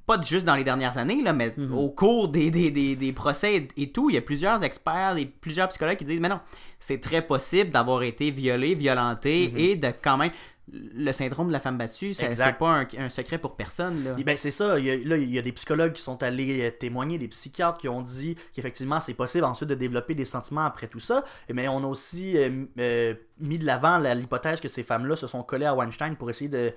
[0.07, 1.75] Pas juste dans les dernières années, là, mais Mhm.
[1.77, 4.09] au cours des, des, des, des procès et, et tout.
[4.09, 6.39] Il y a plusieurs experts et plusieurs psychologues qui disent Mais non,
[6.79, 9.59] c'est très possible d'avoir été violé, violenté Mhm.
[9.59, 10.31] et de quand même.
[10.73, 14.03] Le syndrome de la femme battue, c'est pas un, un secret pour personne.
[14.03, 14.17] Là.
[14.19, 16.23] Et ben c'est ça, il y a, là il y a des psychologues qui sont
[16.23, 20.25] allés euh, témoigner, des psychiatres qui ont dit qu'effectivement c'est possible ensuite de développer des
[20.25, 24.61] sentiments après tout ça, mais on a aussi euh, euh, mis de l'avant la- l'hypothèse
[24.61, 26.73] que ces femmes-là se sont collées à Weinstein pour essayer de...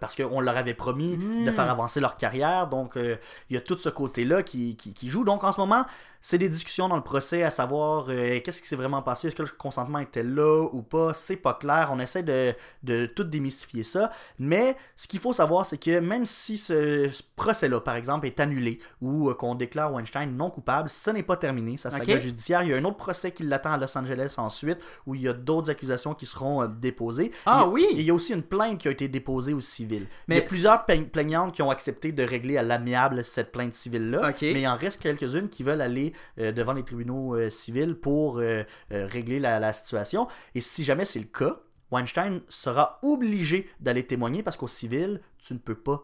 [0.00, 3.16] parce qu'on leur avait promis de faire avancer leur carrière, donc euh,
[3.50, 5.24] il y a tout ce côté-là qui, qui, qui joue.
[5.24, 5.84] Donc en ce moment,
[6.20, 9.34] c'est des discussions dans le procès à savoir euh, qu'est-ce qui s'est vraiment passé, est-ce
[9.36, 13.24] que le consentement était là ou pas, c'est pas clair, on essaie de, de tout
[13.24, 18.26] démystifier ça, mais ce qu'il faut savoir, c'est que même si ce procès-là, par exemple,
[18.26, 22.18] est annulé ou euh, qu'on déclare Weinstein non coupable, ce n'est pas terminé, sa saga
[22.18, 22.62] judiciaire.
[22.62, 25.28] Il y a un autre procès qui l'attend à Los Angeles ensuite, où il y
[25.28, 27.30] a d'autres accusations qui seront euh, déposées.
[27.46, 27.86] Ah Il oui!
[27.92, 30.06] Il y a aussi une plainte qui a été déposée au civil.
[30.28, 33.52] Mais il y a plusieurs pla- plaignantes qui ont accepté de régler à l'amiable cette
[33.52, 37.48] plainte civile-là, mais il en reste quelques-unes qui veulent aller euh, devant les tribunaux euh,
[37.48, 40.28] civils pour euh, régler la, la situation.
[40.54, 45.54] Et si jamais c'est le cas, Weinstein sera obligé d'aller témoigner parce qu'au civil, tu
[45.54, 46.02] ne peux pas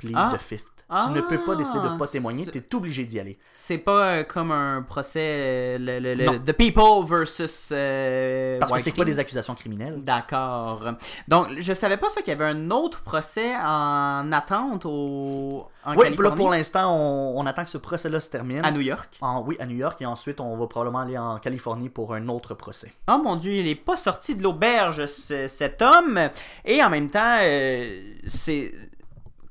[0.00, 0.32] plead Ah.
[0.34, 0.66] the fifth.
[1.06, 3.38] Tu ne peux pas décider de ne pas Ah, témoigner, tu es obligé d'y aller.
[3.54, 6.38] C'est pas euh, comme un procès, euh, le, le- le-.
[6.42, 7.68] The People versus.
[7.72, 10.02] euh, Parce que c'est pas des accusations criminelles.
[10.02, 10.82] D'accord.
[11.28, 15.68] Donc, je savais pas ça qu'il y avait un autre procès en attente au...
[15.84, 18.64] en Oui, là, Californie, pour l'instant, on, on attend que ce procès-là se termine.
[18.64, 19.10] à New York?
[19.20, 22.26] En, oui, à New York, et ensuite, on va probablement aller en Californie pour un
[22.26, 22.92] autre procès.
[23.08, 26.18] Oh mon dieu, il est pas sorti de l'auberge, ce- cet homme.
[26.64, 28.74] Et en même temps, euh, c'est.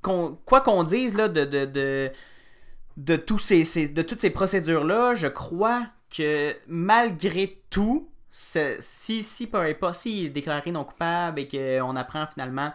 [0.01, 2.11] Quoi qu'on dise là, de, de, de,
[2.97, 9.93] de, ces, de toutes ces procédures-là, je crois que malgré tout, si, si, par pas,
[9.93, 12.73] s'il est déclaré non coupable et qu'on apprend finalement.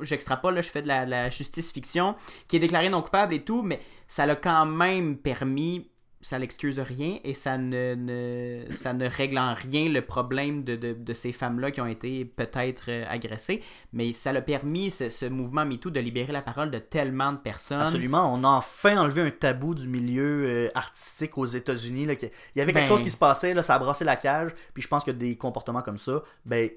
[0.00, 2.14] J'extrapole, je fais de la, de la justice fiction,
[2.46, 5.90] qui est déclaré non coupable et tout, mais ça l'a quand même permis
[6.22, 10.76] ça l'excuse rien et ça ne, ne- ça ne règle en rien le problème de,
[10.76, 13.60] de, de ces femmes-là qui ont été peut-être euh, agressées,
[13.92, 17.38] mais ça l'a permis, ce, ce mouvement MeToo, de libérer la parole de tellement de
[17.38, 17.80] personnes.
[17.82, 18.32] Absolument.
[18.32, 22.04] On a enfin enlevé un tabou du milieu euh, artistique aux États-Unis.
[22.04, 24.52] Il y avait quelque Ben- chose qui se passait, là, ça a brassé la cage.
[24.72, 26.70] Puis je pense que des comportements comme ça, ben,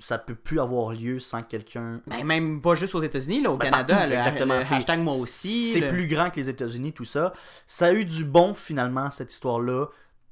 [0.00, 2.00] ça peut plus avoir lieu sans que quelqu'un.
[2.06, 4.54] Ben, même pas juste aux États-Unis, là, au Ben, Canada, partout, le, exactement.
[4.54, 5.72] le hashtag moi aussi.
[5.72, 7.32] C'est le- plus grand que les États-Unis, tout ça.
[7.66, 9.86] Ça a eu du bon, finalement, cette histoire-là,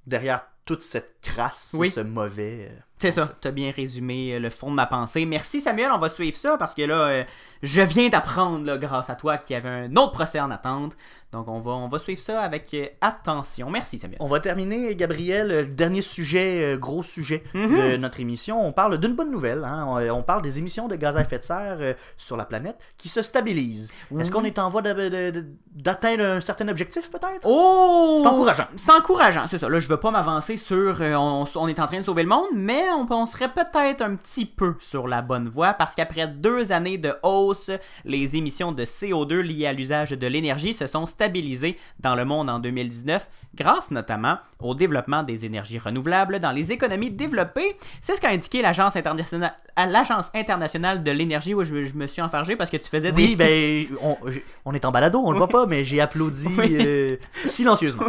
[0.06, 1.86] derrière toute cette crasse Oui.
[1.86, 2.72] et ce mauvais.
[3.00, 5.24] C'est ça, t'as bien résumé euh, le fond de ma pensée.
[5.24, 7.24] Merci Samuel, on va suivre ça parce que là, euh,
[7.62, 10.96] je viens d'apprendre grâce à toi qu'il y avait un autre procès en attente.
[11.30, 13.70] Donc on va, on va suivre ça avec euh, attention.
[13.70, 14.16] Merci Samuel.
[14.20, 17.76] On va terminer, Gabriel, le dernier sujet, euh, gros sujet Mhm.
[17.92, 18.66] de notre émission.
[18.66, 19.62] On parle d'une bonne nouvelle.
[19.64, 19.84] hein.
[19.88, 23.08] On, on parle des émissions de gaz à effet de serre sur la planète qui
[23.08, 23.92] se stabilisent.
[24.18, 27.44] Est-ce qu'on est en voie d'atteindre un certain objectif, peut-être?
[27.44, 28.20] Oh!
[28.22, 28.66] C'est encourageant.
[28.76, 29.68] C'est encourageant, c'est ça.
[29.68, 32.46] Là, je veux pas m'avancer sur on, on est en train de sauver le monde,
[32.54, 36.72] mais on, on serait peut-être un petit peu sur la bonne voie parce qu'après deux
[36.72, 37.70] années de hausse,
[38.04, 42.50] les émissions de CO2 liées à l'usage de l'énergie se sont stabilisées dans le monde
[42.50, 47.76] en 2019 grâce notamment au développement des énergies renouvelables dans les économies développées.
[48.00, 52.22] C'est ce qu'a indiqué l'Agence internationale, l'Agence internationale de l'énergie où je, je me suis
[52.22, 53.22] enfargé parce que tu faisais des...
[53.22, 54.16] Oui, ben, on,
[54.64, 56.76] on est en balado, on le voit pas, mais j'ai applaudi Oui.
[56.78, 58.04] euh, silencieusement.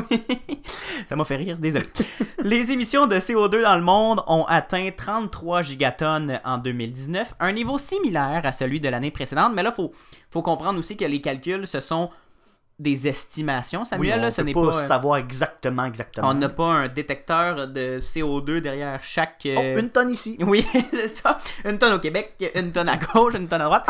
[1.08, 1.88] Ça m'a fait rire, désolé.
[2.44, 7.78] Les émissions de CO2 dans le monde ont atteint 33 gigatonnes en 2019, un niveau
[7.78, 9.92] similaire à celui de l'année précédente, mais là, il faut,
[10.30, 12.10] faut comprendre aussi que les calculs, ce sont
[12.80, 14.78] des estimations, Oui, Samuel, on là, ce n'est pas pas...
[14.78, 16.30] euh, savoir exactement, exactement.
[16.30, 19.46] on n'a pas un détecteur de CO2 derrière chaque...
[19.46, 20.38] Oh, euh, une tonne ici.
[20.50, 21.38] Oui, c'est ça.
[21.66, 23.86] Une tonne au Québec, une tonne à gauche, une tonne à droite.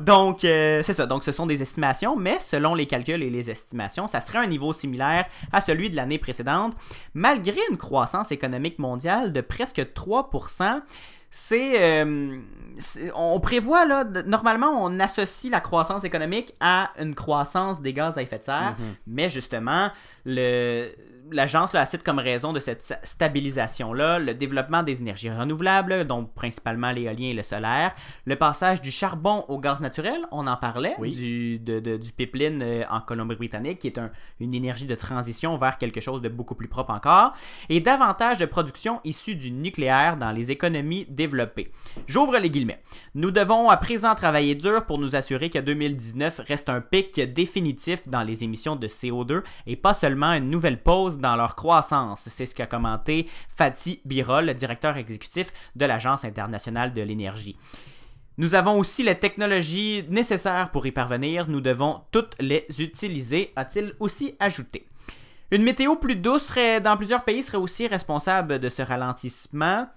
[0.00, 1.06] Donc, euh, c'est ça.
[1.06, 4.46] Donc, ce sont des estimations, mais selon les calculs et les estimations, ça serait un
[4.46, 6.74] niveau similaire à celui de l'année précédente,
[7.14, 10.80] malgré une croissance économique mondiale de presque 3%.
[11.32, 12.38] C'est, euh,
[12.78, 17.92] c'est- on prévoit là, de- normalement on associe la croissance économique à une croissance des
[17.92, 18.94] gaz à effet de serre, Mhm.
[19.06, 19.90] mais justement
[21.32, 26.34] l'agence là, cite comme raison de cette sa- stabilisation-là le développement des énergies renouvelables, donc
[26.34, 30.94] principalement l'éolien et le solaire, le passage du charbon au gaz naturel, on en parlait,
[30.98, 31.14] Oui.
[31.14, 35.56] du, de- de- du pipeline euh, en Colombie-Britannique, qui est un- une énergie de transition
[35.56, 37.32] vers quelque chose de beaucoup plus propre encore,
[37.68, 41.70] et davantage de production issue du nucléaire dans les économies développées.
[42.08, 42.82] J'ouvre les guillemets.
[43.14, 48.08] Nous devons à présent travailler dur pour nous assurer que 2019 reste un pic définitif
[48.08, 52.28] dans les émissions de CO2 et pas seulement une nouvelle pause dans leur croissance.
[52.28, 57.56] C'est ce qu'a commenté Fatih Birol, directeur exécutif de l'Agence internationale de l'énergie.
[58.38, 61.48] Nous avons aussi les technologies nécessaires pour y parvenir.
[61.48, 64.86] Nous devons toutes les utiliser, a-t-il aussi ajouté.
[65.50, 69.88] Une météo plus douce dans plusieurs pays serait aussi responsable de ce ralentissement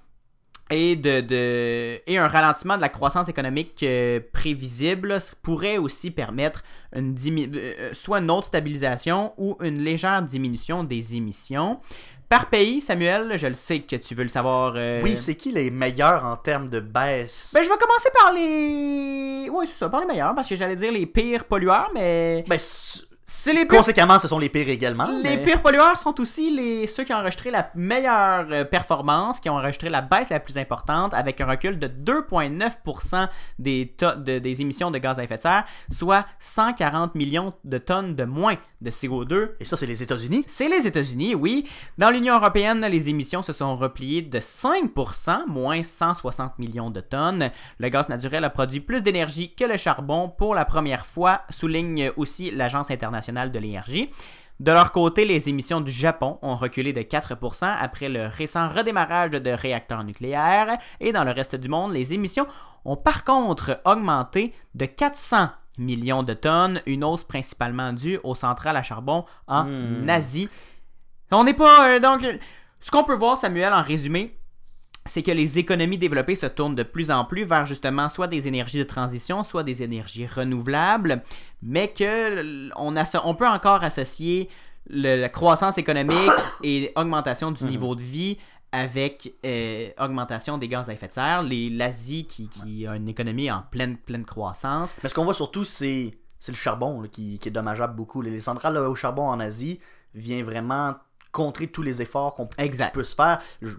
[0.72, 6.64] et, de, de- et un ralentissement de la croissance économique euh, prévisible pourrait aussi permettre
[6.96, 11.80] une dimi- euh, soit une autre stabilisation ou une légère diminution des émissions.
[12.30, 14.74] Par pays, Samuel, je le sais que tu veux le savoir.
[14.76, 17.52] euh, Oui, c'est qui les meilleurs en termes de baisse?
[17.54, 19.50] Ben, je vais commencer par les.
[19.52, 22.44] Oui, c'est ça, par les meilleurs, parce que j'allais dire les pires pollueurs, mais.
[22.48, 22.58] Ben,
[23.26, 23.78] C'est les pires.
[23.78, 25.08] conséquemment, ce sont les pires également.
[25.08, 29.40] Les mais- pires pollueurs sont aussi les, ceux qui ont enregistré la meilleure euh, performance,
[29.40, 34.16] qui ont enregistré la baisse la plus importante, avec un recul de 2,9% des, to-
[34.16, 38.26] de- des émissions de gaz à effet de serre, soit 140 millions de tonnes de
[38.26, 40.44] moins de CO2 Et ça, c'est les États-Unis?
[40.48, 41.66] c'est les États-Unis, oui.
[41.98, 47.52] Dans l'Union européenne, les émissions se sont repliées de 5%, moins 160 millions de tonnes.
[47.80, 52.12] Le gaz naturel a produit plus d'énergie que le charbon pour la première fois, souligne
[52.18, 53.13] aussi l'Agence internationale
[53.52, 54.10] de l'énergie.
[54.60, 59.32] De leur côté, les émissions du Japon ont reculé de 4% après le récent redémarrage
[59.32, 62.48] de réacteurs nucléaires et dans le reste du monde, les émissions
[62.86, 65.50] ont par contre augmenté de 400
[65.80, 70.08] millions de tonnes, une hausse principalement due aux centrales à charbon en Hmm.
[70.10, 70.50] Asie.
[71.32, 71.90] On n'est pas...
[71.90, 72.22] euh, donc,
[72.80, 74.38] ce qu'on peut voir, Samuel, en résumé,
[75.06, 78.48] c'est que les économies développées se tournent de plus en plus vers justement soit des
[78.48, 81.24] énergies de transition, soit des énergies renouvelables,
[81.62, 84.50] mais que on, peut encore associer
[84.90, 86.32] le- la croissance économique
[86.64, 87.70] et augmentation du Mhm.
[87.70, 88.38] niveau de vie
[88.72, 91.44] avec euh, augmentation des gaz à effet de serre.
[91.44, 94.90] Les- L'Asie qui, qui a une économie en pleine, pleine croissance.
[95.04, 98.22] Mais ce qu'on voit surtout, c'est c'est le charbon là, qui, qui est dommageable beaucoup.
[98.22, 99.80] Les centrales au charbon en Asie
[100.14, 100.96] vient vraiment
[101.32, 103.40] contrer tous les efforts qu'on peut se faire.
[103.62, 103.70] Je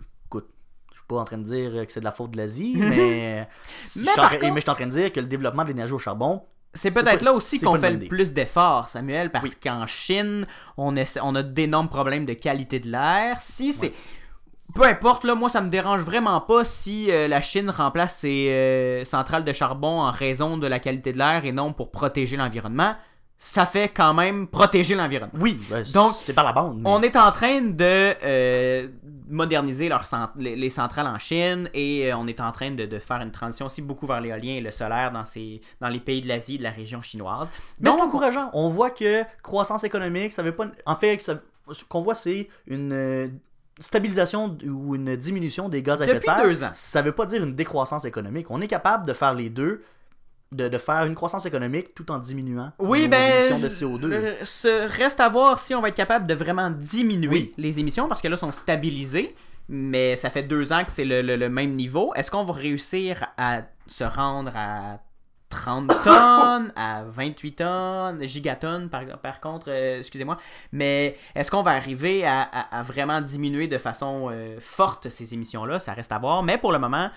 [1.04, 3.48] suis pas en train de dire que c'est de la faute de l'Asie, mais,
[3.80, 5.98] je contre- mais je suis en train de dire que le développement de l'énergie au
[5.98, 9.52] charbon, C'est peut-être là aussi qu'on fait le plus d'efforts, Samuel, parce Oui.
[9.62, 13.40] qu'en Chine, on, essa- on a d'énormes problèmes de qualité de l'air.
[13.40, 13.92] Si c'est.
[14.74, 18.48] Peu importe, là, moi, ça me dérange vraiment pas si euh, la Chine remplace ses
[18.50, 22.36] euh, centrales de charbon en raison de la qualité de l'air et non pour protéger
[22.36, 22.96] l'environnement.
[23.36, 25.34] Ça fait quand même protéger l'environnement.
[25.38, 26.78] oui, ben, Donc, c'est par la bande.
[26.80, 28.88] mais- On est en train de euh,
[29.28, 32.98] moderniser cent- les, les centrales en Chine et euh, on est en train de, de
[32.98, 36.20] faire une transition aussi beaucoup vers l'éolien et le solaire dans, ces, dans les pays
[36.22, 37.48] de l'Asie, de la région chinoise.
[37.80, 38.50] Mais c'est encourageant.
[38.54, 40.66] On voit que croissance économique, ça veut pas.
[40.86, 41.40] En fait, ça-
[41.72, 43.28] ce qu'on voit, c'est une euh,
[43.80, 46.44] stabilisation ou une diminution des gaz à effet de Depuis serre.
[46.44, 46.70] deux ans.
[46.72, 48.46] Ça veut pas dire une décroissance économique.
[48.50, 49.82] On est capable de faire les deux,
[50.54, 53.20] de, de faire une croissance économique tout en diminuant Oui, ben,
[53.52, 54.04] émissions de CO2.
[54.12, 57.54] euh, ce reste à voir si on va être capable de vraiment diminuer Oui.
[57.58, 59.34] les émissions parce que là, sont stabilisées,
[59.68, 62.12] mais ça fait deux ans que c'est le, le- le même niveau.
[62.14, 64.98] Est-ce qu'on va réussir à se rendre à
[65.50, 70.36] 30 tonnes à 28 tonnes, gigatonnes par, par contre, euh, excusez-moi.
[70.72, 75.32] Mais est-ce qu'on va arriver à, à- à vraiment diminuer de façon euh, forte ces
[75.32, 75.78] émissions-là?
[75.80, 76.42] Ça reste à voir.
[76.42, 77.08] Mais pour le moment,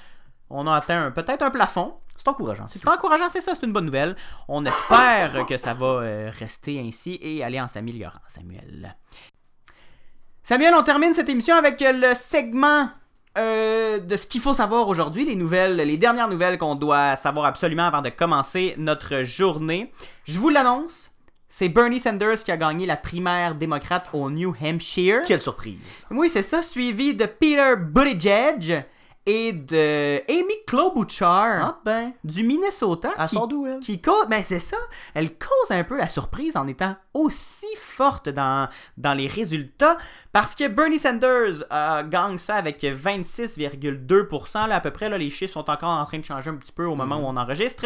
[0.49, 1.95] on a atteint peut-être un plafond.
[2.17, 4.15] C'est encourageant, c'est encourageant, c'est ça, c'est une bonne nouvelle.
[4.47, 8.95] On espère que ça va euh, rester ainsi et aller en s'améliorant, Samuel.
[10.43, 12.89] Samuel, on termine cette émission avec le segment
[13.37, 17.45] euh, de ce qu'il faut savoir aujourd'hui, les nouvelles, les dernières nouvelles qu'on doit savoir
[17.45, 19.91] absolument avant de commencer notre journée.
[20.23, 21.11] Je vous l'annonce,
[21.47, 25.21] c'est Bernie Sanders qui a gagné la primaire démocrate au New Hampshire.
[25.27, 26.07] Quelle surprise.
[26.09, 28.85] Oui, c'est ça, suivi de Peter Buttigieg
[29.27, 31.61] et de Amy Klobuchar.
[31.61, 33.37] Ah ben, du Minnesota elle qui,
[33.67, 33.79] elle?
[33.79, 34.77] qui cause, ben c'est ça,
[35.13, 39.97] elle cause un peu la surprise en étant aussi forte dans, dans les résultats
[40.31, 45.29] parce que Bernie Sanders euh, gagne ça avec 26,2%, là, à peu près, là, les
[45.29, 47.85] chiffres sont encore en train de changer un petit peu au moment où on enregistre.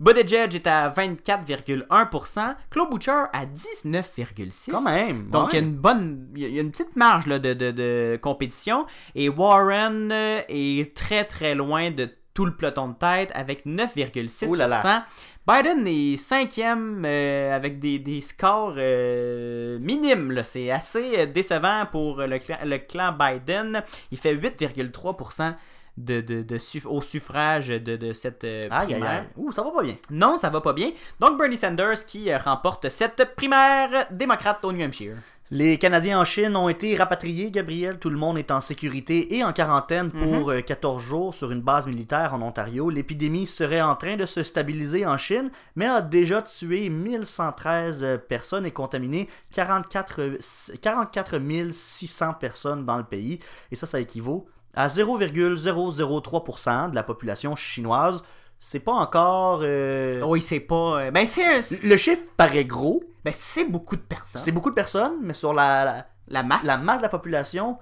[0.00, 4.70] Buttigieg est à 24,1%, Klobuchar à 19,6%.
[4.70, 5.28] Quand même.
[5.30, 7.70] Donc, il y a une bonne, il y a- une petite marge là, de, de-
[7.70, 8.86] de compétition.
[9.14, 14.46] Et Warren euh, est très très loin de tout le peloton de tête avec 9,6%.
[14.48, 15.04] Ouh là là.
[15.46, 20.42] Biden est cinquième euh, avec des, des scores euh, minimes.
[20.44, 23.82] C'est assez euh, décevant pour le, clan- le clan Biden.
[24.12, 25.54] Il fait 8,3%
[25.98, 29.10] de, de, de suff- au suffrage de, de cette euh, Aïe, aïe, primaire.
[29.10, 29.26] aïe.
[29.36, 29.96] Ouh, ça va pas bien.
[30.10, 30.90] Non, ça va pas bien.
[31.20, 35.16] Donc Bernie Sanders qui euh, remporte cette primaire démocrate au New Hampshire.
[35.50, 37.98] Les Canadiens en Chine ont été rapatriés, Gabriel.
[37.98, 41.62] Tout le monde est en sécurité et en quarantaine pour euh, 14 jours sur une
[41.62, 42.90] base militaire en Ontario.
[42.90, 48.18] L'épidémie serait en train de se stabiliser en Chine, mais a déjà tué 1113 euh,
[48.18, 50.38] personnes et contaminé 44, euh,
[50.82, 51.40] 44
[51.72, 53.38] 600 personnes dans le pays.
[53.72, 54.46] Et ça, ça équivaut
[54.78, 58.22] à 0,003% de la population chinoise.
[58.60, 59.60] C'est pas encore...
[59.62, 61.00] euh, Oui, c'est pas.
[61.00, 64.42] euh, Ben, c'est Le chiffre paraît gros, Ben, c'est beaucoup de personnes.
[64.44, 66.64] c'est beaucoup de personnes, mais sur la- la, la masse.
[66.64, 67.78] la masse de la population,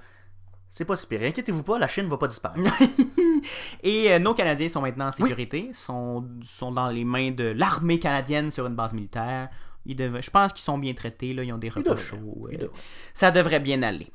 [0.70, 1.22] c'est pas si pire.
[1.22, 2.70] Inquiétez-vous pas, la Chine va pas disparaître.
[3.82, 7.98] Et euh, nos Canadiens sont maintenant en sécurité, sont, sont dans les mains de l'armée
[7.98, 9.48] canadienne sur une base militaire.
[9.87, 12.48] Ils devraient- je pense qu'ils sont bien traités, là, ils ont des repas chauds.
[12.52, 12.68] euh,
[13.14, 14.09] ça devrait bien aller.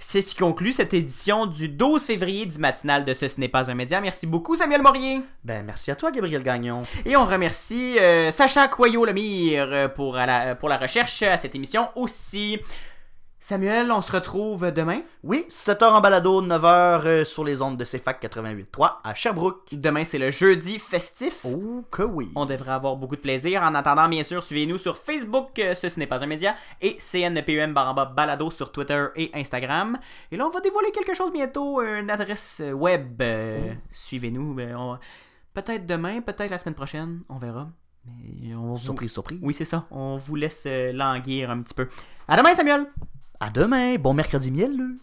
[0.00, 3.48] C'est ce qui conclut cette édition du 12 février du matinal de Ce, ce n'est
[3.48, 4.00] pas un média.
[4.00, 5.20] Merci beaucoup, Samuel Morier.
[5.44, 6.82] Ben, merci à toi, Gabriel Gagnon.
[7.04, 11.88] Et on remercie euh, Sacha Coyot-Lemire euh, pour, la, pour la recherche à cette émission
[11.96, 12.60] aussi.
[13.40, 15.02] Samuel, on se retrouve demain?
[15.22, 19.68] Oui, 7h en balado, 9h sur les ondes de CFAC 88.3 à Sherbrooke.
[19.72, 21.44] Demain, c'est le jeudi festif.
[21.44, 22.30] Oh que oui.
[22.34, 23.62] On devrait avoir beaucoup de plaisir.
[23.62, 26.96] En attendant, bien sûr, suivez-nous sur Facebook, euh, ce, ce n'est pas un média, et
[26.98, 29.98] CNPUM baramba balado sur Twitter et Instagram.
[30.32, 33.22] Et là, on va dévoiler quelque chose bientôt, une adresse euh, web.
[33.22, 34.54] euh, Suivez-nous.
[34.54, 34.98] ben, on-
[35.54, 37.68] Peut-être demain, peut-être la semaine prochaine, on verra.
[38.04, 39.38] Mais on vous- Surprise, surprise.
[39.42, 39.86] Oui, c'est ça.
[39.92, 41.88] On vous laisse euh, languir un petit peu.
[42.26, 42.86] À demain, Samuel!
[43.40, 43.96] À demain.
[43.98, 44.98] Bon mercredi miel.